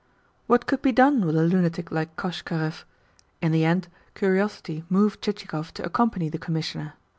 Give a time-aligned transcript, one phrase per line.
[0.47, 2.85] What could be done with a lunatic like Koshkarev?
[3.39, 6.93] In the end, curiosity moved Chichikov to accompany the Commissioner.